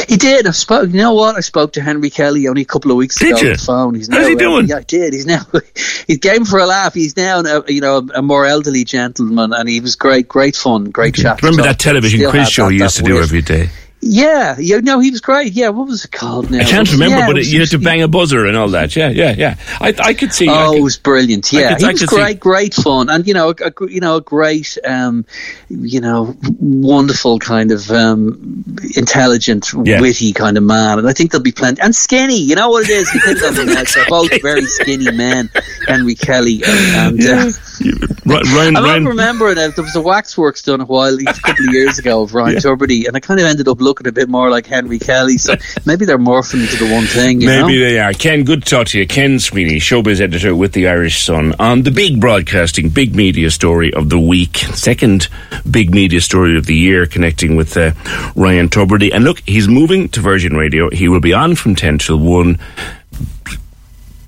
He 0.08 0.16
did. 0.16 0.46
I 0.46 0.52
spoke. 0.52 0.88
You 0.88 0.96
know 0.98 1.14
what? 1.14 1.36
I 1.36 1.40
spoke 1.40 1.72
to 1.72 1.82
Henry 1.82 2.10
Kelly 2.10 2.46
only 2.46 2.62
a 2.62 2.64
couple 2.64 2.90
of 2.90 2.96
weeks 2.96 3.18
did 3.18 3.32
ago 3.32 3.40
you? 3.40 3.46
on 3.48 3.52
the 3.54 3.58
phone. 3.58 3.94
He's 3.94 4.08
now, 4.08 4.18
How's 4.18 4.28
he 4.28 4.34
doing? 4.36 4.64
Uh, 4.64 4.68
yeah, 4.68 4.76
I 4.76 4.82
did. 4.82 5.12
He's 5.12 5.26
now 5.26 5.46
he's 6.06 6.18
game 6.18 6.44
for 6.44 6.58
a 6.58 6.66
laugh. 6.66 6.94
He's 6.94 7.16
now 7.16 7.40
a, 7.40 7.64
you 7.72 7.80
know 7.80 8.08
a 8.14 8.22
more 8.22 8.46
elderly 8.46 8.84
gentleman, 8.84 9.52
and 9.52 9.68
he 9.68 9.80
was 9.80 9.96
great, 9.96 10.28
great 10.28 10.56
fun, 10.56 10.90
great 10.90 11.14
chat. 11.14 11.42
Remember 11.42 11.62
that 11.62 11.78
television 11.78 12.30
quiz 12.30 12.48
show 12.48 12.68
he 12.68 12.78
used 12.78 12.96
to 12.98 13.02
do 13.02 13.18
every 13.18 13.42
day? 13.42 13.70
Yeah, 14.06 14.56
yeah, 14.58 14.80
no, 14.80 15.00
he 15.00 15.10
was 15.10 15.22
great. 15.22 15.54
Yeah, 15.54 15.70
what 15.70 15.88
was 15.88 16.04
it 16.04 16.12
called 16.12 16.50
now? 16.50 16.58
I 16.58 16.64
can't 16.64 16.92
remember, 16.92 17.16
yeah, 17.16 17.26
but 17.26 17.36
was, 17.36 17.50
you 17.50 17.60
had 17.60 17.70
to 17.70 17.78
bang 17.78 18.02
a 18.02 18.08
buzzer 18.08 18.44
and 18.44 18.54
all 18.54 18.68
that. 18.68 18.94
Yeah, 18.94 19.08
yeah, 19.08 19.34
yeah. 19.36 19.56
I, 19.80 19.94
I 19.98 20.12
could 20.12 20.32
see. 20.32 20.46
Oh, 20.48 20.70
could, 20.70 20.78
it 20.78 20.82
was 20.82 20.98
brilliant. 20.98 21.50
Yeah, 21.50 21.74
could, 21.74 21.80
he 21.80 21.92
was 21.92 22.02
great, 22.02 22.34
see. 22.34 22.38
great 22.38 22.74
fun, 22.74 23.08
and 23.08 23.26
you 23.26 23.32
know, 23.32 23.54
a, 23.58 23.72
you 23.88 24.00
know, 24.00 24.16
a 24.16 24.20
great, 24.20 24.76
um, 24.84 25.24
you 25.70 26.02
know, 26.02 26.36
wonderful 26.60 27.38
kind 27.38 27.72
of 27.72 27.90
um, 27.90 28.64
intelligent, 28.94 29.72
yeah. 29.84 30.02
witty 30.02 30.34
kind 30.34 30.58
of 30.58 30.64
man. 30.64 30.98
And 30.98 31.08
I 31.08 31.14
think 31.14 31.30
there'll 31.30 31.42
be 31.42 31.52
plenty 31.52 31.80
and 31.80 31.96
skinny. 31.96 32.40
You 32.40 32.56
know 32.56 32.68
what 32.68 32.84
it 32.84 32.90
is? 32.90 33.12
You 33.14 33.20
think 33.20 33.42
of 33.42 33.56
them 33.56 33.70
as 33.70 33.94
they're 33.94 34.04
both 34.06 34.30
very 34.42 34.66
skinny 34.66 35.10
men. 35.12 35.50
Henry 35.86 36.14
Kelly 36.14 36.62
and. 36.62 37.18
and 37.18 37.26
uh, 37.26 37.52
Ryan, 38.26 38.76
I'm 38.76 38.84
Ryan. 38.84 39.04
not 39.04 39.10
remembering 39.10 39.58
it. 39.58 39.76
There 39.76 39.84
was 39.84 39.94
a 39.94 40.00
waxworks 40.00 40.62
done 40.62 40.80
a 40.80 40.84
while, 40.84 41.14
a 41.14 41.24
couple 41.24 41.68
of 41.68 41.74
years 41.74 41.98
ago 41.98 42.22
of 42.22 42.34
Ryan 42.34 42.54
yeah. 42.54 42.60
Tubridy, 42.60 43.06
and 43.06 43.16
I 43.16 43.20
kind 43.20 43.40
of 43.40 43.46
ended 43.46 43.68
up 43.68 43.80
looking 43.80 44.06
a 44.06 44.12
bit 44.12 44.28
more 44.28 44.50
like 44.50 44.66
Henry 44.66 44.98
Kelly. 44.98 45.38
So 45.38 45.54
maybe 45.84 46.04
they're 46.04 46.18
morphing 46.18 46.62
into 46.62 46.82
the 46.82 46.92
one 46.92 47.04
thing. 47.04 47.38
maybe 47.38 47.78
know? 47.78 47.84
they 47.84 47.98
are. 47.98 48.12
Ken, 48.12 48.44
good 48.44 48.64
to 48.64 48.70
talk 48.70 48.86
to 48.88 48.98
you. 48.98 49.06
Ken 49.06 49.38
Sweeney, 49.38 49.76
showbiz 49.76 50.20
editor 50.20 50.54
with 50.54 50.72
the 50.72 50.88
Irish 50.88 51.22
Sun, 51.24 51.54
on 51.58 51.82
the 51.82 51.90
big 51.90 52.20
broadcasting, 52.20 52.88
big 52.88 53.14
media 53.14 53.50
story 53.50 53.92
of 53.92 54.08
the 54.08 54.18
week, 54.18 54.56
second 54.56 55.28
big 55.70 55.90
media 55.94 56.20
story 56.20 56.56
of 56.56 56.66
the 56.66 56.74
year, 56.74 57.06
connecting 57.06 57.56
with 57.56 57.76
uh, 57.76 57.92
Ryan 58.34 58.68
Tubridy. 58.68 59.12
And 59.12 59.24
look, 59.24 59.40
he's 59.46 59.68
moving 59.68 60.08
to 60.10 60.20
Virgin 60.20 60.56
Radio. 60.56 60.90
He 60.90 61.08
will 61.08 61.20
be 61.20 61.32
on 61.32 61.54
from 61.54 61.74
ten 61.74 61.98
till 61.98 62.18
one 62.18 62.58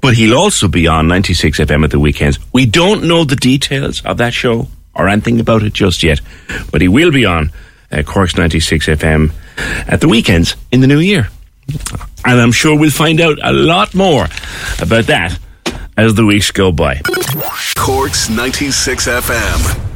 but 0.06 0.14
he'll 0.14 0.38
also 0.38 0.68
be 0.68 0.86
on 0.86 1.08
96 1.08 1.58
FM 1.58 1.82
at 1.82 1.90
the 1.90 1.98
weekends. 1.98 2.38
We 2.52 2.64
don't 2.64 3.08
know 3.08 3.24
the 3.24 3.34
details 3.34 4.04
of 4.04 4.18
that 4.18 4.32
show 4.32 4.68
or 4.94 5.08
anything 5.08 5.40
about 5.40 5.64
it 5.64 5.72
just 5.72 6.04
yet, 6.04 6.20
but 6.70 6.80
he 6.80 6.86
will 6.86 7.10
be 7.10 7.26
on 7.26 7.50
uh, 7.90 8.04
Cork's 8.04 8.36
96 8.36 8.86
FM 8.86 9.32
at 9.88 10.00
the 10.00 10.06
weekends 10.06 10.54
in 10.70 10.78
the 10.78 10.86
new 10.86 11.00
year. 11.00 11.28
And 12.24 12.40
I'm 12.40 12.52
sure 12.52 12.78
we'll 12.78 12.92
find 12.92 13.20
out 13.20 13.40
a 13.42 13.52
lot 13.52 13.96
more 13.96 14.28
about 14.80 15.06
that 15.06 15.36
as 15.96 16.14
the 16.14 16.24
weeks 16.24 16.52
go 16.52 16.70
by. 16.70 17.00
Cork's 17.74 18.30
96 18.30 19.08
FM. 19.08 19.95